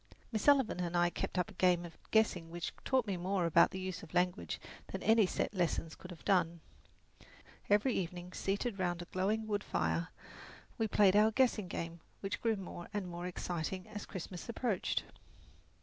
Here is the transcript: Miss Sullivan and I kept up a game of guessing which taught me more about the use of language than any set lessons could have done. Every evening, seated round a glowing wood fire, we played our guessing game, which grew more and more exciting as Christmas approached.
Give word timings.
Miss 0.31 0.41
Sullivan 0.41 0.79
and 0.79 0.97
I 0.97 1.11
kept 1.11 1.37
up 1.37 1.51
a 1.51 1.53
game 1.53 1.85
of 1.85 1.95
guessing 2.09 2.49
which 2.49 2.73
taught 2.83 3.05
me 3.05 3.17
more 3.17 3.45
about 3.45 3.69
the 3.69 3.79
use 3.79 4.01
of 4.01 4.15
language 4.15 4.59
than 4.87 5.03
any 5.03 5.27
set 5.27 5.53
lessons 5.53 5.93
could 5.93 6.09
have 6.09 6.25
done. 6.25 6.59
Every 7.69 7.93
evening, 7.93 8.33
seated 8.33 8.79
round 8.79 9.03
a 9.03 9.05
glowing 9.05 9.45
wood 9.45 9.63
fire, 9.63 10.07
we 10.79 10.87
played 10.87 11.15
our 11.15 11.29
guessing 11.29 11.67
game, 11.67 11.99
which 12.21 12.41
grew 12.41 12.55
more 12.55 12.87
and 12.95 13.07
more 13.07 13.27
exciting 13.27 13.87
as 13.89 14.07
Christmas 14.07 14.49
approached. 14.49 15.03